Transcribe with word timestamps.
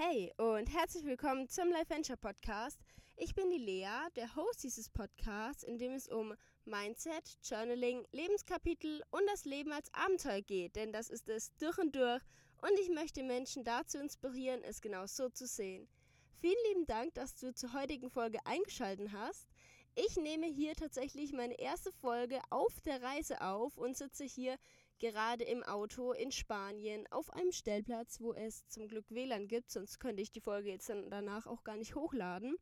Hey 0.00 0.32
und 0.36 0.72
herzlich 0.72 1.04
willkommen 1.04 1.48
zum 1.48 1.72
Life 1.72 1.90
Venture 1.90 2.16
Podcast. 2.16 2.78
Ich 3.16 3.34
bin 3.34 3.50
die 3.50 3.58
Lea, 3.58 4.06
der 4.14 4.36
Host 4.36 4.62
dieses 4.62 4.88
Podcasts, 4.88 5.64
in 5.64 5.76
dem 5.76 5.90
es 5.90 6.06
um 6.06 6.34
Mindset, 6.64 7.36
Journaling, 7.42 8.06
Lebenskapitel 8.12 9.02
und 9.10 9.22
das 9.26 9.44
Leben 9.44 9.72
als 9.72 9.92
Abenteuer 9.92 10.40
geht, 10.42 10.76
denn 10.76 10.92
das 10.92 11.10
ist 11.10 11.28
es 11.28 11.52
durch 11.56 11.78
und 11.78 11.96
durch 11.96 12.22
und 12.62 12.78
ich 12.80 12.90
möchte 12.90 13.24
Menschen 13.24 13.64
dazu 13.64 13.98
inspirieren, 13.98 14.62
es 14.62 14.80
genau 14.80 15.04
so 15.06 15.30
zu 15.30 15.48
sehen. 15.48 15.88
Vielen 16.36 16.62
lieben 16.68 16.86
Dank, 16.86 17.14
dass 17.14 17.34
du 17.34 17.52
zur 17.52 17.72
heutigen 17.72 18.08
Folge 18.08 18.38
eingeschaltet 18.44 19.10
hast. 19.12 19.48
Ich 19.96 20.16
nehme 20.16 20.46
hier 20.46 20.76
tatsächlich 20.76 21.32
meine 21.32 21.58
erste 21.58 21.90
Folge 21.90 22.40
auf 22.50 22.80
der 22.82 23.02
Reise 23.02 23.40
auf 23.40 23.76
und 23.76 23.96
sitze 23.96 24.22
hier 24.22 24.58
gerade 24.98 25.44
im 25.44 25.62
Auto 25.62 26.12
in 26.12 26.32
Spanien 26.32 27.06
auf 27.10 27.30
einem 27.32 27.52
Stellplatz, 27.52 28.20
wo 28.20 28.32
es 28.32 28.66
zum 28.68 28.88
Glück 28.88 29.06
WLAN 29.10 29.48
gibt, 29.48 29.70
sonst 29.70 29.98
könnte 29.98 30.22
ich 30.22 30.32
die 30.32 30.40
Folge 30.40 30.70
jetzt 30.70 30.88
dann 30.88 31.10
danach 31.10 31.46
auch 31.46 31.64
gar 31.64 31.76
nicht 31.76 31.94
hochladen. 31.94 32.56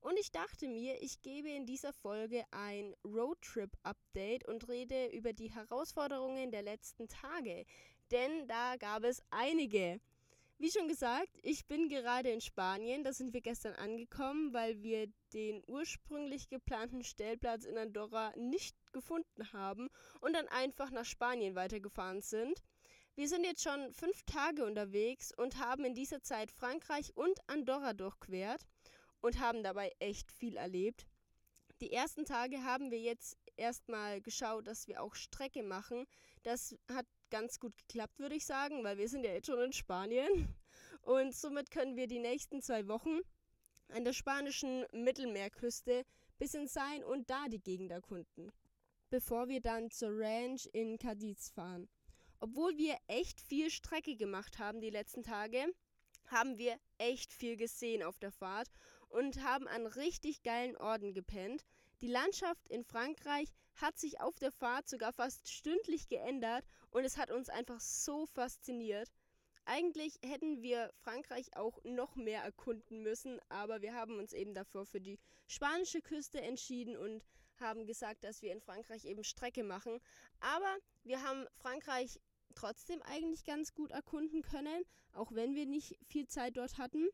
Und 0.00 0.18
ich 0.20 0.30
dachte 0.30 0.68
mir, 0.68 1.02
ich 1.02 1.22
gebe 1.22 1.48
in 1.48 1.66
dieser 1.66 1.92
Folge 1.92 2.44
ein 2.52 2.94
Roadtrip-Update 3.04 4.46
und 4.46 4.68
rede 4.68 5.06
über 5.08 5.32
die 5.32 5.50
Herausforderungen 5.50 6.52
der 6.52 6.62
letzten 6.62 7.08
Tage. 7.08 7.64
Denn 8.12 8.46
da 8.46 8.76
gab 8.76 9.02
es 9.02 9.20
einige. 9.30 10.00
Wie 10.58 10.70
schon 10.70 10.88
gesagt, 10.88 11.38
ich 11.42 11.66
bin 11.66 11.88
gerade 11.88 12.30
in 12.30 12.40
Spanien. 12.40 13.04
Da 13.04 13.12
sind 13.12 13.34
wir 13.34 13.40
gestern 13.40 13.74
angekommen, 13.74 14.54
weil 14.54 14.82
wir 14.82 15.08
den 15.34 15.62
ursprünglich 15.66 16.48
geplanten 16.48 17.02
Stellplatz 17.02 17.64
in 17.64 17.76
Andorra 17.76 18.32
nicht 18.36 18.74
gefunden 18.96 19.52
haben 19.52 19.90
und 20.20 20.32
dann 20.32 20.48
einfach 20.48 20.90
nach 20.90 21.04
Spanien 21.04 21.54
weitergefahren 21.54 22.22
sind. 22.22 22.62
Wir 23.14 23.28
sind 23.28 23.44
jetzt 23.44 23.62
schon 23.62 23.92
fünf 23.92 24.22
Tage 24.24 24.64
unterwegs 24.64 25.32
und 25.36 25.58
haben 25.58 25.84
in 25.84 25.94
dieser 25.94 26.22
Zeit 26.22 26.50
Frankreich 26.50 27.14
und 27.14 27.38
Andorra 27.46 27.92
durchquert 27.92 28.66
und 29.20 29.38
haben 29.38 29.62
dabei 29.62 29.92
echt 29.98 30.32
viel 30.32 30.56
erlebt. 30.56 31.06
Die 31.82 31.92
ersten 31.92 32.24
Tage 32.24 32.64
haben 32.64 32.90
wir 32.90 32.98
jetzt 32.98 33.36
erstmal 33.56 34.22
geschaut, 34.22 34.66
dass 34.66 34.88
wir 34.88 35.02
auch 35.02 35.14
Strecke 35.14 35.62
machen. 35.62 36.06
Das 36.42 36.74
hat 36.90 37.06
ganz 37.28 37.60
gut 37.60 37.76
geklappt, 37.76 38.18
würde 38.18 38.36
ich 38.36 38.46
sagen, 38.46 38.82
weil 38.82 38.96
wir 38.96 39.10
sind 39.10 39.24
ja 39.24 39.32
jetzt 39.32 39.46
schon 39.46 39.60
in 39.60 39.72
Spanien. 39.74 40.54
Und 41.02 41.34
somit 41.34 41.70
können 41.70 41.96
wir 41.96 42.06
die 42.06 42.18
nächsten 42.18 42.62
zwei 42.62 42.88
Wochen 42.88 43.20
an 43.88 44.04
der 44.04 44.14
spanischen 44.14 44.86
Mittelmeerküste 44.92 46.04
bisschen 46.38 46.66
sein 46.66 47.04
und 47.04 47.30
da 47.30 47.48
die 47.48 47.62
Gegend 47.62 47.90
erkunden. 47.90 48.52
Bevor 49.08 49.48
wir 49.48 49.60
dann 49.60 49.90
zur 49.92 50.10
Ranch 50.12 50.68
in 50.72 50.98
Cadiz 50.98 51.50
fahren. 51.50 51.88
Obwohl 52.40 52.76
wir 52.76 52.96
echt 53.06 53.40
viel 53.40 53.70
Strecke 53.70 54.16
gemacht 54.16 54.58
haben 54.58 54.80
die 54.80 54.90
letzten 54.90 55.22
Tage, 55.22 55.64
haben 56.26 56.58
wir 56.58 56.76
echt 56.98 57.32
viel 57.32 57.56
gesehen 57.56 58.02
auf 58.02 58.18
der 58.18 58.32
Fahrt 58.32 58.68
und 59.08 59.44
haben 59.44 59.68
an 59.68 59.86
richtig 59.86 60.42
geilen 60.42 60.76
Orten 60.76 61.14
gepennt. 61.14 61.64
Die 62.00 62.08
Landschaft 62.08 62.68
in 62.68 62.84
Frankreich 62.84 63.52
hat 63.74 63.96
sich 63.96 64.20
auf 64.20 64.38
der 64.40 64.50
Fahrt 64.50 64.88
sogar 64.88 65.12
fast 65.12 65.48
stündlich 65.48 66.08
geändert 66.08 66.66
und 66.90 67.04
es 67.04 67.16
hat 67.16 67.30
uns 67.30 67.48
einfach 67.48 67.80
so 67.80 68.26
fasziniert. 68.26 69.12
Eigentlich 69.66 70.18
hätten 70.24 70.62
wir 70.62 70.92
Frankreich 70.96 71.56
auch 71.56 71.82
noch 71.84 72.16
mehr 72.16 72.42
erkunden 72.42 73.02
müssen, 73.02 73.40
aber 73.48 73.82
wir 73.82 73.94
haben 73.94 74.18
uns 74.18 74.32
eben 74.32 74.54
dafür 74.54 74.84
für 74.84 75.00
die 75.00 75.18
spanische 75.46 76.02
Küste 76.02 76.40
entschieden 76.40 76.96
und 76.96 77.24
haben 77.60 77.86
gesagt, 77.86 78.24
dass 78.24 78.42
wir 78.42 78.52
in 78.52 78.60
Frankreich 78.60 79.04
eben 79.04 79.24
Strecke 79.24 79.64
machen. 79.64 80.00
Aber 80.40 80.76
wir 81.04 81.22
haben 81.22 81.46
Frankreich 81.54 82.20
trotzdem 82.54 83.02
eigentlich 83.02 83.44
ganz 83.44 83.74
gut 83.74 83.90
erkunden 83.92 84.42
können, 84.42 84.84
auch 85.12 85.32
wenn 85.32 85.54
wir 85.54 85.66
nicht 85.66 85.98
viel 86.04 86.26
Zeit 86.26 86.56
dort 86.56 86.78
hatten. 86.78 87.08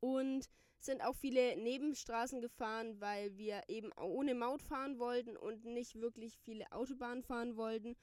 Und 0.00 0.48
sind 0.80 1.02
auch 1.02 1.14
viele 1.14 1.56
Nebenstraßen 1.56 2.40
gefahren, 2.40 3.00
weil 3.00 3.36
wir 3.36 3.62
eben 3.68 3.92
ohne 3.92 4.34
Maut 4.34 4.62
fahren 4.62 4.98
wollten 4.98 5.36
und 5.36 5.64
nicht 5.64 6.00
wirklich 6.00 6.38
viele 6.38 6.70
Autobahnen 6.72 7.22
fahren 7.22 7.56
wollten. 7.56 7.96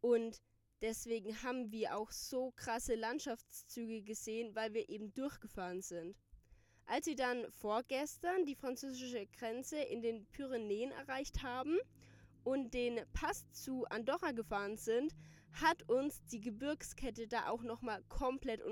Und 0.00 0.40
deswegen 0.80 1.42
haben 1.42 1.70
wir 1.70 1.96
auch 1.96 2.10
so 2.10 2.52
krasse 2.52 2.94
Landschaftszüge 2.94 4.02
gesehen, 4.02 4.54
weil 4.54 4.72
wir 4.72 4.88
eben 4.88 5.12
durchgefahren 5.12 5.82
sind. 5.82 6.16
Als 6.86 7.06
wir 7.06 7.16
dann 7.16 7.50
vorgestern 7.50 8.44
die 8.44 8.54
französische 8.54 9.26
Grenze 9.26 9.78
in 9.78 10.02
den 10.02 10.26
Pyrenäen 10.26 10.90
erreicht 10.90 11.42
haben 11.42 11.78
und 12.44 12.74
den 12.74 13.00
Pass 13.12 13.50
zu 13.52 13.84
Andorra 13.86 14.32
gefahren 14.32 14.76
sind, 14.76 15.14
hat 15.52 15.88
uns 15.88 16.24
die 16.26 16.40
Gebirgskette 16.40 17.28
da 17.28 17.48
auch 17.48 17.62
nochmal 17.62 18.02
komplett 18.08 18.62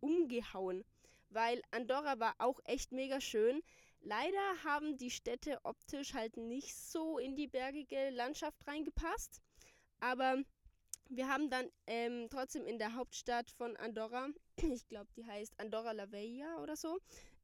umgehauen. 0.00 0.84
Weil 1.28 1.62
Andorra 1.70 2.18
war 2.18 2.34
auch 2.38 2.60
echt 2.64 2.92
mega 2.92 3.20
schön. 3.20 3.62
Leider 4.00 4.64
haben 4.64 4.96
die 4.96 5.10
Städte 5.10 5.60
optisch 5.64 6.14
halt 6.14 6.36
nicht 6.36 6.74
so 6.74 7.18
in 7.18 7.36
die 7.36 7.46
bergige 7.46 8.10
Landschaft 8.10 8.66
reingepasst. 8.66 9.40
Aber 10.00 10.42
wir 11.08 11.28
haben 11.28 11.50
dann 11.50 11.66
ähm, 11.86 12.28
trotzdem 12.30 12.64
in 12.64 12.78
der 12.78 12.94
Hauptstadt 12.94 13.50
von 13.50 13.76
Andorra, 13.76 14.28
ich 14.56 14.88
glaube, 14.88 15.10
die 15.16 15.26
heißt 15.26 15.58
Andorra 15.58 15.92
la 15.92 16.10
Vella 16.10 16.62
oder 16.62 16.76
so, 16.76 16.98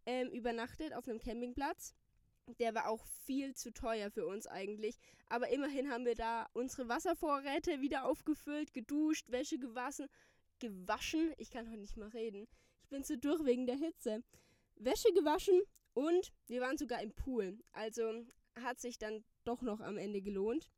ähm, 0.07 0.31
übernachtet 0.31 0.95
auf 0.95 1.09
einem 1.09 1.21
Campingplatz. 1.21 1.95
Der 2.59 2.75
war 2.75 2.89
auch 2.89 3.05
viel 3.25 3.55
zu 3.55 3.73
teuer 3.73 4.11
für 4.11 4.27
uns 4.27 4.47
eigentlich. 4.47 4.97
Aber 5.29 5.49
immerhin 5.49 5.91
haben 5.91 6.07
wir 6.07 6.15
da 6.15 6.49
unsere 6.53 6.89
Wasservorräte 6.89 7.81
wieder 7.81 8.07
aufgefüllt, 8.07 8.73
geduscht, 8.73 9.31
Wäsche 9.31 9.59
gewaschen. 9.59 10.07
Gewaschen? 10.61 11.35
Ich 11.39 11.51
kann 11.51 11.69
heute 11.69 11.81
nicht 11.81 11.97
mal 11.97 12.09
reden. 12.09 12.47
Ich 12.83 12.89
bin 12.89 13.03
zu 13.03 13.19
durch 13.19 13.45
wegen 13.45 13.67
der 13.67 13.77
Hitze. 13.77 14.23
Wäsche 14.77 15.13
gewaschen 15.13 15.61
und 15.95 16.33
wir 16.47 16.61
waren 16.61 16.79
sogar 16.79 17.03
im 17.03 17.13
Pool. 17.13 17.59
Also 17.73 18.25
hat 18.63 18.81
sich 18.81 18.99
dann 18.99 19.25
doch 19.45 19.63
noch 19.63 19.81
am 19.81 19.99
Ende 19.99 20.23
gelohnt. 20.23 20.71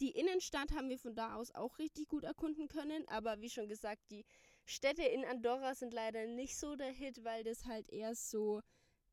Die 0.00 0.10
Innenstadt 0.10 0.72
haben 0.72 0.90
wir 0.90 0.98
von 0.98 1.14
da 1.14 1.34
aus 1.34 1.54
auch 1.54 1.78
richtig 1.78 2.08
gut 2.08 2.24
erkunden 2.24 2.68
können, 2.68 3.08
aber 3.08 3.40
wie 3.40 3.50
schon 3.50 3.68
gesagt, 3.68 4.02
die 4.10 4.24
Städte 4.68 5.02
in 5.02 5.24
Andorra 5.24 5.74
sind 5.74 5.94
leider 5.94 6.26
nicht 6.26 6.58
so 6.58 6.76
der 6.76 6.90
Hit, 6.90 7.24
weil 7.24 7.42
das 7.42 7.64
halt 7.64 7.88
eher 7.88 8.14
so 8.14 8.60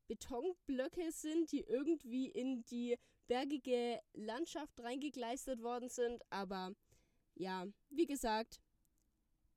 Betonblöcke 0.06 1.10
sind, 1.10 1.50
die 1.50 1.62
irgendwie 1.62 2.28
in 2.28 2.62
die 2.66 2.98
bergige 3.26 3.98
Landschaft 4.12 4.78
reingekleistert 4.82 5.62
worden 5.62 5.88
sind. 5.88 6.22
Aber 6.28 6.74
ja, 7.36 7.66
wie 7.88 8.04
gesagt, 8.04 8.60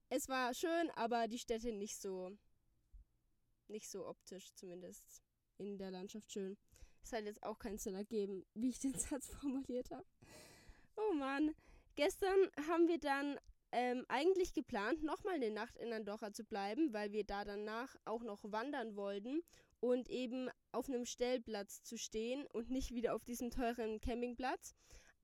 es 0.07 0.29
war 0.29 0.53
schön, 0.53 0.89
aber 0.91 1.27
die 1.27 1.37
Städte 1.37 1.73
nicht 1.73 1.99
so, 1.99 2.31
nicht 3.67 3.89
so 3.89 4.07
optisch 4.07 4.53
zumindest 4.53 5.21
in 5.57 5.77
der 5.77 5.91
Landschaft 5.91 6.31
schön. 6.31 6.57
Es 7.03 7.11
hat 7.11 7.25
jetzt 7.25 7.43
auch 7.43 7.59
keinen 7.59 7.77
Sinn 7.77 7.95
ergeben, 7.95 8.45
wie 8.53 8.69
ich 8.69 8.79
den 8.79 8.97
Satz 8.97 9.27
formuliert 9.41 9.91
habe. 9.91 10.07
Oh 10.95 11.13
Mann. 11.13 11.53
Gestern 11.95 12.49
haben 12.69 12.87
wir 12.87 12.99
dann 12.99 13.37
ähm, 13.71 14.05
eigentlich 14.07 14.53
geplant, 14.53 15.03
nochmal 15.03 15.35
eine 15.35 15.51
Nacht 15.51 15.77
in 15.77 15.93
Andorra 15.93 16.33
zu 16.33 16.43
bleiben, 16.43 16.93
weil 16.93 17.11
wir 17.11 17.23
da 17.23 17.45
danach 17.45 17.95
auch 18.05 18.23
noch 18.23 18.43
wandern 18.51 18.95
wollten 18.95 19.41
und 19.79 20.09
eben 20.09 20.49
auf 20.71 20.89
einem 20.89 21.05
Stellplatz 21.05 21.83
zu 21.83 21.97
stehen 21.97 22.45
und 22.47 22.69
nicht 22.69 22.91
wieder 22.93 23.15
auf 23.15 23.23
diesem 23.23 23.51
teuren 23.51 24.01
Campingplatz. 24.01 24.73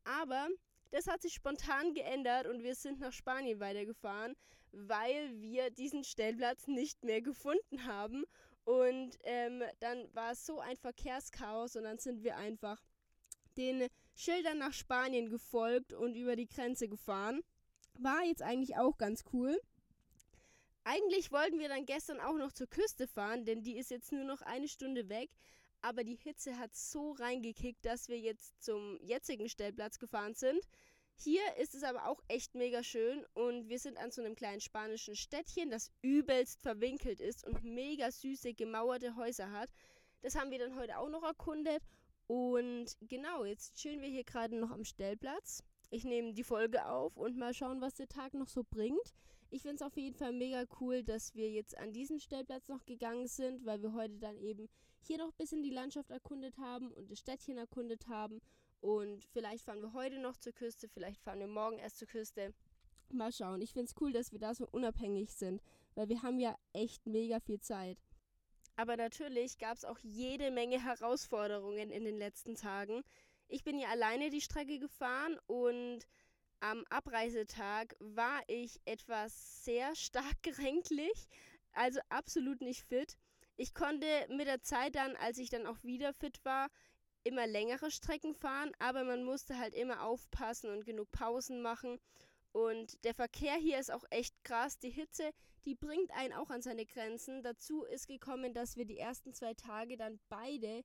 Aber 0.03 0.47
das 0.91 1.07
hat 1.07 1.21
sich 1.21 1.33
spontan 1.33 1.93
geändert 1.93 2.47
und 2.47 2.63
wir 2.63 2.75
sind 2.75 2.99
nach 2.99 3.11
Spanien 3.11 3.59
weitergefahren, 3.59 4.35
weil 4.71 5.41
wir 5.41 5.71
diesen 5.71 6.03
Stellplatz 6.03 6.67
nicht 6.67 7.03
mehr 7.03 7.21
gefunden 7.21 7.85
haben. 7.85 8.23
Und 8.63 9.17
ähm, 9.23 9.63
dann 9.79 10.07
war 10.13 10.31
es 10.31 10.45
so 10.45 10.59
ein 10.59 10.77
Verkehrschaos 10.77 11.75
und 11.75 11.83
dann 11.83 11.99
sind 11.99 12.23
wir 12.23 12.37
einfach 12.37 12.81
den 13.57 13.87
Schildern 14.15 14.57
nach 14.57 14.73
Spanien 14.73 15.29
gefolgt 15.29 15.93
und 15.93 16.15
über 16.15 16.35
die 16.35 16.47
Grenze 16.47 16.87
gefahren. 16.87 17.41
War 17.97 18.23
jetzt 18.23 18.41
eigentlich 18.41 18.77
auch 18.77 18.97
ganz 18.97 19.23
cool. 19.33 19.59
Eigentlich 20.83 21.31
wollten 21.31 21.59
wir 21.59 21.69
dann 21.69 21.85
gestern 21.85 22.19
auch 22.19 22.37
noch 22.37 22.51
zur 22.51 22.67
Küste 22.67 23.07
fahren, 23.07 23.45
denn 23.45 23.63
die 23.63 23.77
ist 23.77 23.89
jetzt 23.89 24.11
nur 24.11 24.23
noch 24.23 24.41
eine 24.41 24.67
Stunde 24.67 25.09
weg. 25.09 25.31
Aber 25.81 26.03
die 26.03 26.15
Hitze 26.15 26.57
hat 26.57 26.75
so 26.75 27.11
reingekickt, 27.13 27.85
dass 27.85 28.07
wir 28.07 28.19
jetzt 28.19 28.63
zum 28.63 28.99
jetzigen 29.01 29.49
Stellplatz 29.49 29.99
gefahren 29.99 30.33
sind. 30.33 30.59
Hier 31.17 31.41
ist 31.57 31.73
es 31.73 31.83
aber 31.83 32.07
auch 32.07 32.21
echt 32.27 32.55
mega 32.55 32.83
schön 32.83 33.25
und 33.33 33.69
wir 33.69 33.79
sind 33.79 33.97
an 33.97 34.11
so 34.11 34.21
einem 34.21 34.35
kleinen 34.35 34.59
spanischen 34.59 35.15
Städtchen, 35.15 35.69
das 35.69 35.89
übelst 36.01 36.61
verwinkelt 36.61 37.21
ist 37.21 37.45
und 37.47 37.63
mega 37.63 38.11
süße 38.11 38.53
gemauerte 38.53 39.15
Häuser 39.15 39.51
hat. 39.51 39.69
Das 40.21 40.35
haben 40.35 40.51
wir 40.51 40.59
dann 40.59 40.75
heute 40.75 40.97
auch 40.97 41.09
noch 41.09 41.23
erkundet 41.23 41.81
und 42.27 42.87
genau, 43.01 43.45
jetzt 43.45 43.75
chillen 43.75 44.01
wir 44.01 44.09
hier 44.09 44.25
gerade 44.25 44.57
noch 44.57 44.71
am 44.71 44.83
Stellplatz. 44.83 45.63
Ich 45.95 46.03
nehme 46.03 46.33
die 46.33 46.43
Folge 46.43 46.85
auf 46.89 47.15
und 47.15 47.37
mal 47.37 47.53
schauen, 47.53 47.79
was 47.79 47.93
der 47.93 48.09
Tag 48.09 48.33
noch 48.33 48.49
so 48.49 48.65
bringt. 48.69 49.13
Ich 49.49 49.61
finde 49.61 49.75
es 49.75 49.81
auf 49.81 49.95
jeden 49.95 50.17
Fall 50.17 50.33
mega 50.33 50.65
cool, 50.81 51.03
dass 51.03 51.35
wir 51.35 51.49
jetzt 51.49 51.77
an 51.77 51.93
diesen 51.93 52.19
Stellplatz 52.19 52.67
noch 52.67 52.85
gegangen 52.85 53.29
sind, 53.29 53.65
weil 53.65 53.81
wir 53.81 53.93
heute 53.93 54.17
dann 54.17 54.37
eben 54.37 54.67
hier 54.99 55.19
noch 55.19 55.29
ein 55.29 55.37
bisschen 55.37 55.63
die 55.63 55.69
Landschaft 55.69 56.11
erkundet 56.11 56.57
haben 56.57 56.91
und 56.91 57.09
das 57.09 57.19
Städtchen 57.19 57.57
erkundet 57.57 58.09
haben. 58.09 58.41
Und 58.81 59.23
vielleicht 59.23 59.63
fahren 59.63 59.81
wir 59.81 59.93
heute 59.93 60.19
noch 60.19 60.35
zur 60.35 60.51
Küste, 60.51 60.89
vielleicht 60.89 61.21
fahren 61.21 61.39
wir 61.39 61.47
morgen 61.47 61.77
erst 61.77 61.99
zur 61.99 62.09
Küste. 62.09 62.53
Mal 63.13 63.31
schauen. 63.31 63.61
Ich 63.61 63.71
finde 63.71 63.85
es 63.85 63.95
cool, 64.01 64.11
dass 64.11 64.33
wir 64.33 64.39
da 64.39 64.53
so 64.53 64.67
unabhängig 64.69 65.31
sind, 65.31 65.61
weil 65.93 66.09
wir 66.09 66.23
haben 66.23 66.39
ja 66.39 66.57
echt 66.73 67.07
mega 67.07 67.39
viel 67.39 67.61
Zeit. 67.61 67.97
Aber 68.75 68.97
natürlich 68.97 69.57
gab 69.57 69.77
es 69.77 69.85
auch 69.85 69.99
jede 69.99 70.51
Menge 70.51 70.83
Herausforderungen 70.83 71.89
in 71.91 72.03
den 72.03 72.17
letzten 72.17 72.55
Tagen. 72.55 73.05
Ich 73.47 73.63
bin 73.63 73.79
ja 73.79 73.89
alleine 73.89 74.29
die 74.29 74.41
Strecke 74.41 74.79
gefahren 74.79 75.39
und 75.47 76.07
am 76.59 76.83
Abreisetag 76.89 77.95
war 77.99 78.41
ich 78.47 78.79
etwas 78.85 79.63
sehr 79.63 79.95
stark 79.95 80.41
geränklich, 80.41 81.27
also 81.73 81.99
absolut 82.09 82.61
nicht 82.61 82.83
fit. 82.83 83.17
Ich 83.57 83.73
konnte 83.73 84.07
mit 84.29 84.47
der 84.47 84.61
Zeit 84.61 84.95
dann, 84.95 85.15
als 85.15 85.37
ich 85.37 85.49
dann 85.49 85.67
auch 85.67 85.81
wieder 85.83 86.13
fit 86.13 86.43
war, 86.43 86.69
immer 87.23 87.47
längere 87.47 87.89
Strecken 87.91 88.35
fahren, 88.35 88.71
aber 88.79 89.03
man 89.03 89.23
musste 89.23 89.57
halt 89.57 89.73
immer 89.73 90.03
aufpassen 90.03 90.69
und 90.69 90.85
genug 90.85 91.11
Pausen 91.11 91.61
machen. 91.61 91.99
Und 92.51 93.03
der 93.03 93.13
Verkehr 93.13 93.55
hier 93.55 93.79
ist 93.79 93.91
auch 93.91 94.05
echt 94.11 94.33
krass. 94.43 94.79
Die 94.79 94.89
Hitze, 94.89 95.31
die 95.65 95.75
bringt 95.75 96.11
einen 96.11 96.33
auch 96.33 96.49
an 96.49 96.61
seine 96.61 96.85
Grenzen. 96.85 97.43
Dazu 97.43 97.83
ist 97.83 98.07
gekommen, 98.07 98.53
dass 98.53 98.77
wir 98.77 98.85
die 98.85 98.97
ersten 98.97 99.33
zwei 99.33 99.53
Tage 99.55 99.97
dann 99.97 100.19
beide 100.29 100.83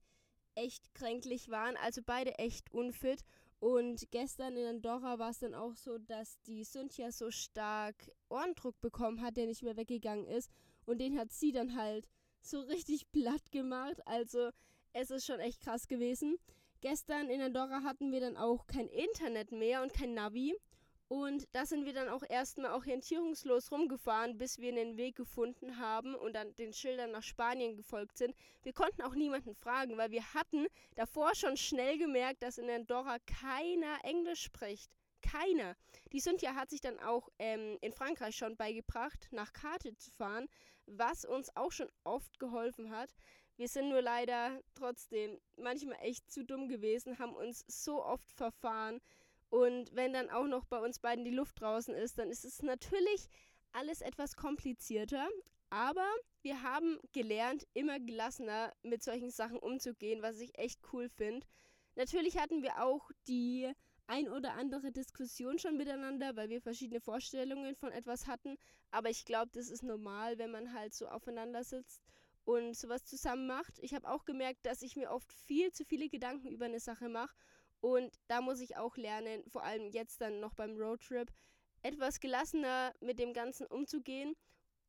echt 0.54 0.94
kränklich 0.94 1.50
waren, 1.50 1.76
also 1.76 2.02
beide 2.04 2.38
echt 2.38 2.72
unfit. 2.72 3.24
Und 3.60 4.10
gestern 4.10 4.56
in 4.56 4.66
Andorra 4.66 5.18
war 5.18 5.30
es 5.30 5.40
dann 5.40 5.54
auch 5.54 5.76
so, 5.76 5.98
dass 5.98 6.40
die 6.42 6.64
Cynthia 6.64 7.12
so 7.12 7.30
stark 7.30 8.10
Ohrendruck 8.30 8.80
bekommen 8.80 9.20
hat, 9.20 9.36
der 9.36 9.46
nicht 9.46 9.62
mehr 9.62 9.76
weggegangen 9.76 10.26
ist. 10.26 10.50
Und 10.86 10.98
den 10.98 11.18
hat 11.18 11.30
sie 11.30 11.52
dann 11.52 11.76
halt 11.76 12.08
so 12.40 12.60
richtig 12.60 13.12
platt 13.12 13.52
gemacht. 13.52 14.00
Also 14.06 14.50
es 14.94 15.10
ist 15.10 15.26
schon 15.26 15.40
echt 15.40 15.60
krass 15.60 15.88
gewesen. 15.88 16.38
Gestern 16.80 17.28
in 17.28 17.42
Andorra 17.42 17.82
hatten 17.82 18.10
wir 18.10 18.20
dann 18.20 18.38
auch 18.38 18.66
kein 18.66 18.88
Internet 18.88 19.52
mehr 19.52 19.82
und 19.82 19.92
kein 19.92 20.14
Navi. 20.14 20.56
Und 21.10 21.48
da 21.50 21.66
sind 21.66 21.86
wir 21.86 21.92
dann 21.92 22.08
auch 22.08 22.22
erstmal 22.28 22.70
orientierungslos 22.70 23.72
rumgefahren, 23.72 24.38
bis 24.38 24.60
wir 24.60 24.68
einen 24.68 24.96
Weg 24.96 25.16
gefunden 25.16 25.76
haben 25.76 26.14
und 26.14 26.34
dann 26.34 26.54
den 26.54 26.72
Schildern 26.72 27.10
nach 27.10 27.24
Spanien 27.24 27.74
gefolgt 27.74 28.16
sind. 28.16 28.32
Wir 28.62 28.72
konnten 28.72 29.02
auch 29.02 29.16
niemanden 29.16 29.56
fragen, 29.56 29.98
weil 29.98 30.12
wir 30.12 30.22
hatten 30.34 30.68
davor 30.94 31.34
schon 31.34 31.56
schnell 31.56 31.98
gemerkt, 31.98 32.44
dass 32.44 32.58
in 32.58 32.70
Andorra 32.70 33.18
keiner 33.26 33.98
Englisch 34.04 34.40
spricht. 34.40 34.92
Keiner. 35.20 35.74
Die 36.12 36.20
Cynthia 36.20 36.54
hat 36.54 36.70
sich 36.70 36.80
dann 36.80 37.00
auch 37.00 37.28
ähm, 37.40 37.76
in 37.80 37.92
Frankreich 37.92 38.36
schon 38.36 38.56
beigebracht, 38.56 39.26
nach 39.32 39.52
Karte 39.52 39.96
zu 39.96 40.12
fahren, 40.12 40.48
was 40.86 41.24
uns 41.24 41.50
auch 41.56 41.72
schon 41.72 41.90
oft 42.04 42.38
geholfen 42.38 42.92
hat. 42.92 43.10
Wir 43.56 43.66
sind 43.66 43.88
nur 43.88 44.00
leider 44.00 44.60
trotzdem 44.76 45.40
manchmal 45.56 45.98
echt 46.02 46.30
zu 46.30 46.44
dumm 46.44 46.68
gewesen, 46.68 47.18
haben 47.18 47.34
uns 47.34 47.64
so 47.66 48.00
oft 48.04 48.30
verfahren 48.30 49.00
und 49.50 49.94
wenn 49.94 50.12
dann 50.12 50.30
auch 50.30 50.46
noch 50.46 50.64
bei 50.64 50.78
uns 50.78 51.00
beiden 51.00 51.24
die 51.24 51.32
Luft 51.32 51.60
draußen 51.60 51.94
ist, 51.94 52.18
dann 52.18 52.30
ist 52.30 52.44
es 52.44 52.62
natürlich 52.62 53.28
alles 53.72 54.00
etwas 54.00 54.36
komplizierter. 54.36 55.28
Aber 55.70 56.06
wir 56.42 56.62
haben 56.62 56.98
gelernt, 57.12 57.66
immer 57.74 58.00
gelassener 58.00 58.72
mit 58.82 59.02
solchen 59.02 59.30
Sachen 59.30 59.58
umzugehen, 59.58 60.22
was 60.22 60.40
ich 60.40 60.56
echt 60.58 60.80
cool 60.92 61.08
finde. 61.08 61.46
Natürlich 61.96 62.38
hatten 62.38 62.62
wir 62.62 62.82
auch 62.82 63.10
die 63.26 63.70
ein 64.06 64.28
oder 64.28 64.54
andere 64.54 64.90
Diskussion 64.90 65.58
schon 65.58 65.76
miteinander, 65.76 66.34
weil 66.34 66.48
wir 66.48 66.60
verschiedene 66.60 67.00
Vorstellungen 67.00 67.76
von 67.76 67.92
etwas 67.92 68.26
hatten. 68.26 68.56
Aber 68.90 69.10
ich 69.10 69.24
glaube, 69.24 69.50
das 69.52 69.68
ist 69.68 69.82
normal, 69.82 70.38
wenn 70.38 70.50
man 70.50 70.72
halt 70.72 70.94
so 70.94 71.06
aufeinander 71.06 71.62
sitzt 71.62 72.02
und 72.44 72.76
sowas 72.76 73.04
zusammen 73.04 73.46
macht. 73.46 73.78
Ich 73.80 73.94
habe 73.94 74.08
auch 74.08 74.24
gemerkt, 74.24 74.66
dass 74.66 74.82
ich 74.82 74.96
mir 74.96 75.10
oft 75.10 75.32
viel 75.32 75.72
zu 75.72 75.84
viele 75.84 76.08
Gedanken 76.08 76.48
über 76.48 76.64
eine 76.64 76.80
Sache 76.80 77.08
mache 77.08 77.34
und 77.80 78.12
da 78.28 78.40
muss 78.40 78.60
ich 78.60 78.76
auch 78.76 78.96
lernen, 78.96 79.42
vor 79.48 79.64
allem 79.64 79.88
jetzt 79.88 80.20
dann 80.20 80.40
noch 80.40 80.54
beim 80.54 80.76
Roadtrip, 80.76 81.32
etwas 81.82 82.20
gelassener 82.20 82.92
mit 83.00 83.18
dem 83.18 83.32
Ganzen 83.32 83.66
umzugehen. 83.66 84.36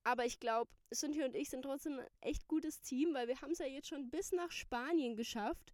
Aber 0.03 0.25
ich 0.25 0.39
glaube, 0.39 0.71
Cynthia 0.93 1.25
und 1.25 1.35
ich 1.35 1.49
sind 1.49 1.61
trotzdem 1.61 1.99
ein 1.99 2.07
echt 2.21 2.47
gutes 2.47 2.81
Team, 2.81 3.13
weil 3.13 3.27
wir 3.27 3.39
haben 3.41 3.51
es 3.51 3.59
ja 3.59 3.67
jetzt 3.67 3.87
schon 3.87 4.09
bis 4.09 4.31
nach 4.31 4.51
Spanien 4.51 5.15
geschafft. 5.15 5.73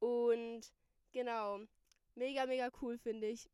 Und 0.00 0.72
genau, 1.12 1.60
mega, 2.14 2.46
mega 2.46 2.70
cool 2.82 2.98
finde 2.98 3.28
ich. 3.28 3.48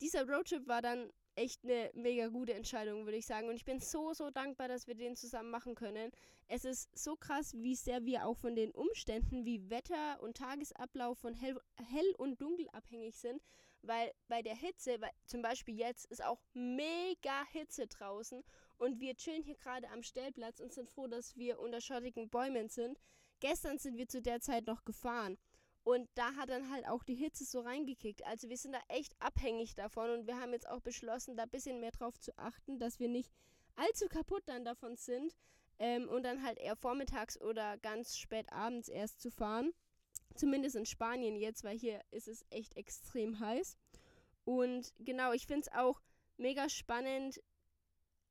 Dieser 0.00 0.28
Roadtrip 0.28 0.66
war 0.66 0.82
dann 0.82 1.12
echt 1.40 1.64
eine 1.64 1.90
mega 1.94 2.28
gute 2.28 2.52
Entscheidung, 2.52 3.06
würde 3.06 3.16
ich 3.16 3.26
sagen. 3.26 3.48
Und 3.48 3.56
ich 3.56 3.64
bin 3.64 3.80
so, 3.80 4.12
so 4.12 4.30
dankbar, 4.30 4.68
dass 4.68 4.86
wir 4.86 4.94
den 4.94 5.16
zusammen 5.16 5.50
machen 5.50 5.74
können. 5.74 6.12
Es 6.48 6.64
ist 6.64 6.90
so 6.96 7.16
krass, 7.16 7.54
wie 7.54 7.74
sehr 7.74 8.04
wir 8.04 8.26
auch 8.26 8.36
von 8.36 8.54
den 8.54 8.72
Umständen 8.72 9.44
wie 9.46 9.70
Wetter 9.70 10.20
und 10.20 10.36
Tagesablauf 10.36 11.18
von 11.18 11.32
hell, 11.32 11.58
hell 11.76 12.14
und 12.18 12.40
dunkel 12.40 12.68
abhängig 12.70 13.16
sind. 13.16 13.42
Weil 13.82 14.12
bei 14.28 14.42
der 14.42 14.54
Hitze, 14.54 15.00
weil 15.00 15.12
zum 15.24 15.40
Beispiel 15.40 15.74
jetzt 15.74 16.04
ist 16.06 16.22
auch 16.22 16.42
mega 16.52 17.46
Hitze 17.50 17.86
draußen 17.86 18.44
und 18.76 19.00
wir 19.00 19.16
chillen 19.16 19.42
hier 19.42 19.56
gerade 19.56 19.88
am 19.88 20.02
Stellplatz 20.02 20.60
und 20.60 20.74
sind 20.74 20.90
froh, 20.90 21.06
dass 21.06 21.36
wir 21.36 21.58
unter 21.58 21.80
schattigen 21.80 22.28
Bäumen 22.28 22.68
sind. 22.68 23.00
Gestern 23.40 23.78
sind 23.78 23.96
wir 23.96 24.06
zu 24.06 24.20
der 24.20 24.40
Zeit 24.40 24.66
noch 24.66 24.84
gefahren. 24.84 25.38
Und 25.82 26.08
da 26.14 26.34
hat 26.34 26.50
dann 26.50 26.70
halt 26.70 26.86
auch 26.86 27.02
die 27.04 27.14
Hitze 27.14 27.44
so 27.44 27.60
reingekickt. 27.60 28.24
Also 28.26 28.48
wir 28.48 28.56
sind 28.56 28.72
da 28.72 28.80
echt 28.88 29.14
abhängig 29.20 29.74
davon 29.74 30.10
und 30.10 30.26
wir 30.26 30.38
haben 30.38 30.52
jetzt 30.52 30.68
auch 30.68 30.80
beschlossen, 30.80 31.36
da 31.36 31.44
ein 31.44 31.50
bisschen 31.50 31.80
mehr 31.80 31.90
drauf 31.90 32.18
zu 32.18 32.36
achten, 32.38 32.78
dass 32.78 33.00
wir 33.00 33.08
nicht 33.08 33.32
allzu 33.76 34.08
kaputt 34.08 34.42
dann 34.46 34.64
davon 34.64 34.96
sind 34.96 35.34
ähm, 35.78 36.08
und 36.08 36.22
dann 36.22 36.42
halt 36.42 36.58
eher 36.58 36.76
vormittags 36.76 37.40
oder 37.40 37.78
ganz 37.78 38.16
spät 38.16 38.52
abends 38.52 38.88
erst 38.88 39.20
zu 39.20 39.30
fahren. 39.30 39.72
Zumindest 40.34 40.76
in 40.76 40.86
Spanien 40.86 41.36
jetzt, 41.36 41.64
weil 41.64 41.78
hier 41.78 42.00
ist 42.10 42.28
es 42.28 42.44
echt 42.50 42.76
extrem 42.76 43.40
heiß. 43.40 43.76
Und 44.44 44.92
genau, 44.98 45.32
ich 45.32 45.46
finde 45.46 45.62
es 45.62 45.72
auch 45.72 46.00
mega 46.36 46.68
spannend, 46.68 47.40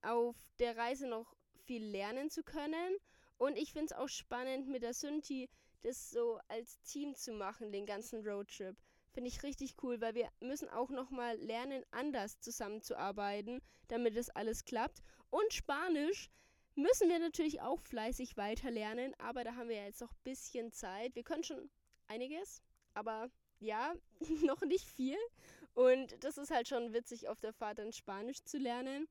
auf 0.02 0.36
der 0.60 0.78
Reise 0.78 1.08
noch 1.08 1.36
viel 1.66 1.84
lernen 1.84 2.30
zu 2.30 2.44
können. 2.44 2.96
Und 3.38 3.58
ich 3.58 3.74
finde 3.74 3.88
es 3.88 3.94
auch 3.94 4.08
spannend 4.08 4.68
mit 4.68 4.84
der 4.84 4.94
Synthi 4.94 5.50
das 5.82 6.10
so 6.10 6.40
als 6.48 6.82
Team 6.82 7.16
zu 7.16 7.34
machen, 7.34 7.72
den 7.72 7.86
ganzen 7.86 8.26
Roadtrip. 8.28 8.76
Finde 9.12 9.30
ich 9.30 9.44
richtig 9.44 9.76
cool, 9.82 10.00
weil 10.02 10.14
wir 10.16 10.30
müssen 10.40 10.70
auch 10.70 10.90
nochmal 10.90 11.38
lernen, 11.38 11.84
anders 11.92 12.40
zusammenzuarbeiten, 12.40 13.62
damit 13.88 14.16
das 14.16 14.30
alles 14.30 14.66
klappt. 14.66 15.02
Und 15.30 15.52
Spanisch 15.54 16.30
müssen 16.76 17.10
wir 17.10 17.20
natürlich 17.20 17.62
auch 17.62 17.80
fleißig 17.80 18.38
weiter 18.38 18.72
lernen, 18.72 19.14
aber 19.18 19.44
da 19.44 19.56
haben 19.56 19.70
wir 19.70 19.84
jetzt 19.84 20.02
noch 20.02 20.12
ein 20.12 20.24
bisschen 20.24 20.72
Zeit. 20.72 21.16
Wir 21.16 21.24
können 21.24 21.44
schon 21.44 21.70
einiges, 22.08 22.62
aber 22.94 23.30
ja, 23.60 23.94
noch 24.44 24.62
nicht 24.62 24.86
viel. 24.86 25.18
Und 25.74 26.24
das 26.24 26.38
ist 26.38 26.52
halt 26.52 26.68
schon 26.68 26.94
witzig, 26.94 27.30
auf 27.30 27.40
der 27.40 27.54
Fahrt 27.54 27.80
dann 27.80 27.94
Spanisch 27.94 28.44
zu 28.44 28.58
lernen. 28.58 29.08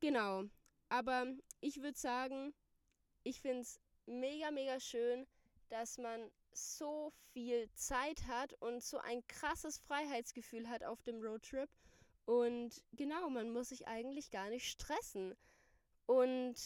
Genau. 0.00 0.44
Aber 0.88 1.26
ich 1.60 1.82
würde 1.82 1.98
sagen, 1.98 2.54
ich 3.24 3.40
finde 3.40 3.60
es 3.60 3.80
mega, 4.06 4.50
mega 4.50 4.80
schön, 4.80 5.26
dass 5.72 5.96
man 5.96 6.30
so 6.52 7.14
viel 7.32 7.66
Zeit 7.72 8.26
hat 8.26 8.52
und 8.60 8.82
so 8.82 8.98
ein 8.98 9.26
krasses 9.26 9.78
Freiheitsgefühl 9.78 10.68
hat 10.68 10.84
auf 10.84 11.02
dem 11.02 11.22
Roadtrip. 11.22 11.70
Und 12.26 12.84
genau, 12.92 13.30
man 13.30 13.50
muss 13.50 13.70
sich 13.70 13.88
eigentlich 13.88 14.30
gar 14.30 14.50
nicht 14.50 14.68
stressen. 14.68 15.34
Und 16.04 16.56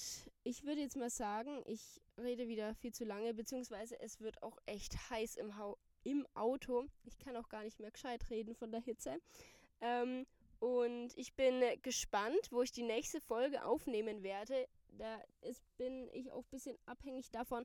ich 0.43 0.65
würde 0.65 0.81
jetzt 0.81 0.97
mal 0.97 1.09
sagen, 1.09 1.63
ich 1.67 2.03
rede 2.19 2.49
wieder 2.49 2.75
viel 2.75 2.93
zu 2.93 3.05
lange, 3.05 3.33
beziehungsweise 3.33 4.01
es 4.01 4.21
wird 4.21 4.43
auch 4.43 4.59
echt 4.67 4.97
heiß 5.09 5.37
im, 5.37 5.57
ha 5.57 5.77
im 6.03 6.27
Auto. 6.35 6.87
Ich 7.05 7.17
kann 7.21 7.37
auch 7.37 7.49
gar 7.49 7.63
nicht 7.63 7.79
mehr 7.79 7.93
gescheit 7.93 8.29
reden 8.29 8.57
von 8.57 8.73
der 8.73 8.81
Hitze. 8.81 9.21
Ähm, 9.81 10.27
und 10.59 11.17
ich 11.17 11.35
bin 11.35 11.63
gespannt, 11.83 12.49
wo 12.51 12.63
ich 12.63 12.73
die 12.73 12.83
nächste 12.83 13.21
Folge 13.21 13.65
aufnehmen 13.65 14.25
werde. 14.25 14.67
Da 14.89 15.23
ist, 15.43 15.63
bin 15.77 16.09
ich 16.13 16.33
auch 16.33 16.43
ein 16.43 16.51
bisschen 16.51 16.77
abhängig 16.87 17.31
davon, 17.31 17.65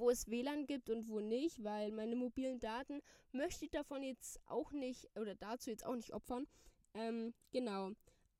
wo 0.00 0.10
es 0.10 0.28
WLAN 0.28 0.66
gibt 0.66 0.90
und 0.90 1.08
wo 1.08 1.20
nicht, 1.20 1.62
weil 1.62 1.92
meine 1.92 2.16
mobilen 2.16 2.58
Daten 2.58 3.02
möchte 3.32 3.66
ich 3.66 3.70
davon 3.70 4.02
jetzt 4.02 4.40
auch 4.46 4.72
nicht 4.72 5.08
oder 5.16 5.34
dazu 5.34 5.70
jetzt 5.70 5.84
auch 5.84 5.94
nicht 5.94 6.12
opfern. 6.12 6.46
Ähm, 6.94 7.34
genau. 7.52 7.90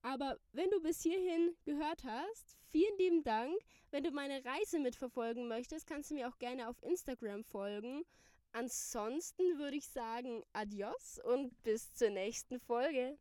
Aber 0.03 0.39
wenn 0.53 0.71
du 0.71 0.81
bis 0.81 1.03
hierhin 1.03 1.55
gehört 1.65 2.03
hast, 2.05 2.57
vielen 2.71 2.97
lieben 2.97 3.23
Dank. 3.23 3.55
Wenn 3.91 4.03
du 4.03 4.11
meine 4.11 4.43
Reise 4.45 4.79
mitverfolgen 4.79 5.47
möchtest, 5.47 5.87
kannst 5.87 6.11
du 6.11 6.15
mir 6.15 6.29
auch 6.29 6.39
gerne 6.39 6.69
auf 6.69 6.83
Instagram 6.83 7.45
folgen. 7.45 8.05
Ansonsten 8.53 9.59
würde 9.59 9.77
ich 9.77 9.87
sagen, 9.87 10.43
adios 10.53 11.21
und 11.23 11.63
bis 11.63 11.93
zur 11.93 12.11
nächsten 12.11 12.59
Folge. 12.59 13.19